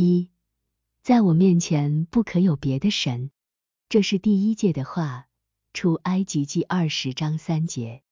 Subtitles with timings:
[0.00, 0.30] 一，
[1.02, 3.32] 在我面前不可有别的神。
[3.88, 5.26] 这是第一诫的话，
[5.72, 8.04] 出埃及记二十章三节，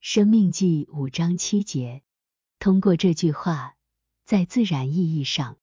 [0.00, 2.02] 生命记五章七节。
[2.58, 3.76] 通过这句话，
[4.24, 5.58] 在自然意义上，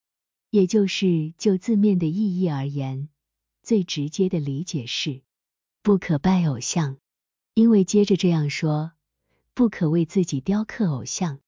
[0.49, 3.10] 也就是就字面的意义而言，
[3.62, 5.23] 最直接的理解是
[5.81, 6.99] 不可拜偶像，
[7.53, 8.94] 因为接着这样说，
[9.53, 11.42] 不可为自己雕刻偶像，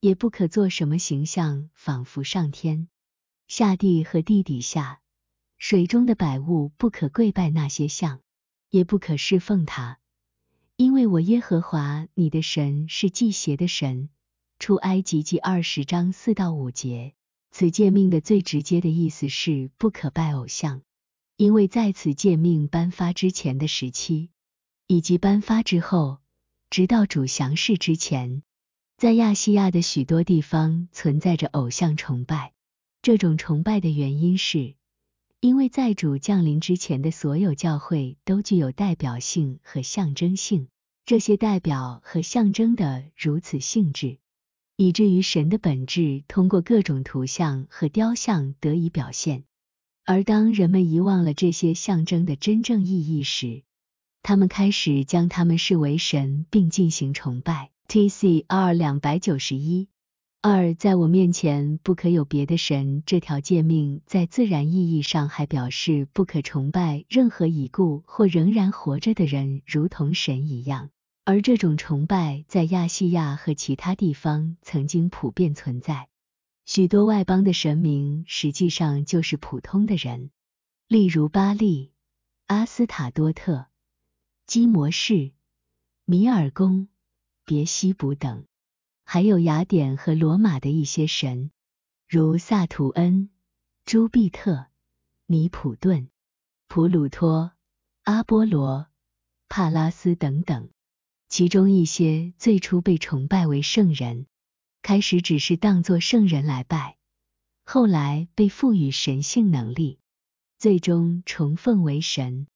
[0.00, 2.88] 也不可做什么形象，仿佛上天、
[3.48, 5.00] 下地和地底下。
[5.58, 8.20] 水中的百物不可跪拜那些像，
[8.70, 9.98] 也不可侍奉他，
[10.76, 14.08] 因为我耶和华你的神是祭邪的神。
[14.60, 17.14] 出埃及记二十章四到五节，
[17.50, 20.82] 此诫命的最直接的意思是不可拜偶像，
[21.36, 24.30] 因为在此诫命颁发之前的时期，
[24.86, 26.18] 以及颁发之后，
[26.70, 28.42] 直到主降世之前，
[28.96, 32.52] 在亚细亚的许多地方存在着偶像崇拜。
[33.02, 34.74] 这种崇拜的原因是。
[35.40, 40.66] 因为在主降临之前的所有教会都具有代表性和象征性，
[41.06, 44.18] 这些代表和象征的如此性质，
[44.76, 49.44] 以至于神的本质通过各种图像和雕像得以表现。
[50.04, 53.62] 而当人们遗忘了这些象征的真正意义时，
[54.24, 57.70] 他们开始将他们视为神并进行崇拜。
[57.86, 58.72] T.C.R.
[58.72, 59.88] 两百九十一。
[60.40, 63.02] 二，在我面前不可有别的神。
[63.04, 70.90] 这条诫命在自然意义上还表示不可崇拜任何已故或仍然活着的人，如同神一样。
[71.24, 76.08] 而这种崇拜在亚细亚和其他地方曾经普遍存在。
[76.64, 80.30] 许多外邦的神明实际上就是普通的人，
[80.86, 81.90] 例如巴利、
[82.46, 83.66] 阿斯塔多特、
[84.46, 85.32] 基摩士、
[86.04, 86.86] 米尔宫、
[87.44, 88.44] 别西卜等。
[89.10, 91.50] 还有雅典和罗马的一些神，
[92.06, 93.30] 如萨图恩、
[93.86, 94.66] 朱庇特、
[95.24, 96.10] 尼普顿、
[96.66, 97.52] 普鲁托、
[98.02, 98.86] 阿波罗、
[99.48, 100.68] 帕拉斯等等。
[101.30, 104.26] 其中一些最初被崇拜为圣人，
[104.82, 106.98] 开始只是当作圣人来拜，
[107.64, 110.00] 后来被赋予神性能力，
[110.58, 112.46] 最终崇奉为神。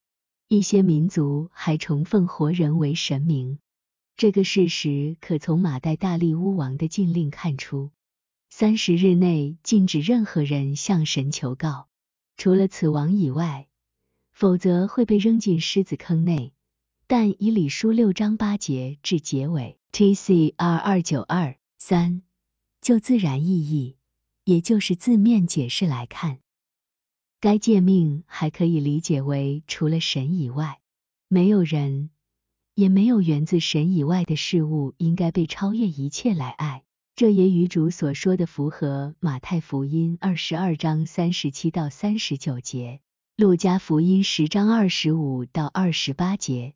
[0.47, 3.57] 一些民族还崇奉活人为神明。
[4.15, 7.91] 这个事实可从马代大利乌王的禁令看出：
[8.49, 11.87] 三十日内禁止任何人向神求告，
[12.37, 13.67] 除了此王以外，
[14.31, 16.53] 否则会被扔进狮子坑内。
[17.07, 22.21] 但以礼书六章八节至结尾，T C R 二九二三，
[22.81, 23.97] 就自然意义，
[24.45, 26.39] 也就是字面解释来看，
[27.41, 30.79] 该诫命还可以理解为除了神以外，
[31.27, 32.11] 没有人。
[32.75, 36.83] 也没有源自神以外的事物应该被超越一切来爱，
[37.15, 39.13] 这也与主所说的符合。
[39.19, 42.99] 马太福音二十二章三十七到三十九节，
[43.35, 46.73] 路加福音十章二十五到二十八节，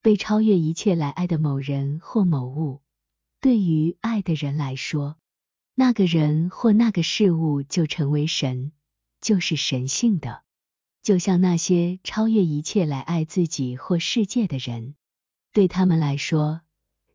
[0.00, 2.80] 被超越一切来爱的某人或某物，
[3.40, 5.16] 对于爱的人来说，
[5.74, 8.70] 那个人或那个事物就成为神，
[9.20, 10.42] 就是神性的，
[11.02, 14.94] 就像那些超越一切来爱自己或世界的人。
[15.52, 16.62] 对他们来说，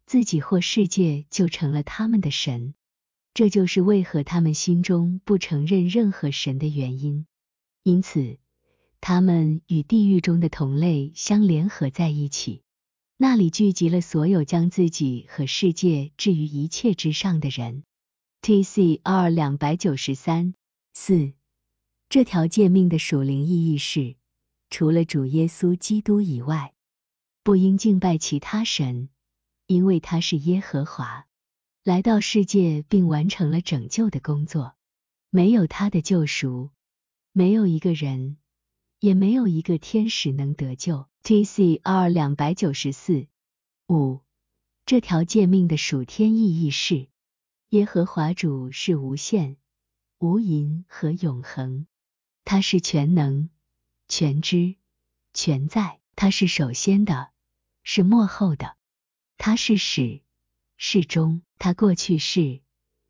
[0.06, 2.76] 自己或世界就成了他们的神，
[3.34, 7.26] 这就是为何他们心中不承认任何神的原因。
[7.82, 8.38] 因此，
[9.02, 12.62] 他们与地狱中的同类相联合在一起，
[13.18, 17.84] 那里聚集了所有将自己和世界置于一切之上的人。
[18.44, 20.54] T C R 两百九十三
[20.94, 21.34] 四，
[22.08, 24.16] 这条诫命的属灵意义是，
[24.70, 26.76] 除了主耶稣基督以外。
[27.48, 29.08] 不应敬拜其他神，
[29.68, 31.28] 因为他是耶和华，
[31.82, 34.76] 来到世界并完成了拯救的工作。
[35.30, 36.72] 没有他的救赎，
[37.32, 38.36] 没有一个人，
[39.00, 41.08] 也没有一个天使能得救。
[41.24, 43.28] T C R 两百九十四
[43.88, 44.20] 五，
[44.86, 47.08] 这条诫命的属天意义是：
[47.70, 49.56] 耶和华主是无限、
[50.20, 51.88] 无垠和永恒，
[52.44, 53.50] 他是全能、
[54.10, 54.76] 全知、
[55.34, 57.30] 全在，他是首先的。
[57.90, 58.76] 是幕后的，
[59.38, 60.20] 他是始，
[60.76, 62.60] 是终，他过去是，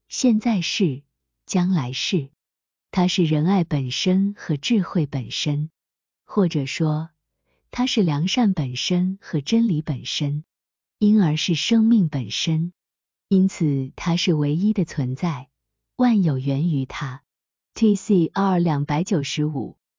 [0.08, 1.02] 现在是，
[1.48, 2.30] 将来是，
[2.92, 5.72] 他是仁爱本身和智慧本身，
[6.26, 7.10] 或者说
[7.72, 10.44] 他是良善本身和真理本身，
[11.00, 12.72] 因而是生命本身，
[13.30, 15.50] 因此他是唯一的存在，
[15.96, 17.24] 万有源于他。
[17.74, 19.76] T C R 两百九十五